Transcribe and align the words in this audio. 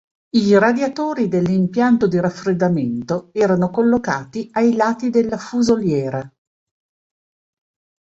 I 0.35 0.57
radiatori 0.57 1.27
dell'impianto 1.27 2.07
di 2.07 2.19
raffreddamento 2.19 3.29
erano 3.33 3.69
collocati 3.69 4.49
ai 4.53 4.73
lati 4.75 5.11
della 5.11 5.37
fusoliera. 5.37 6.27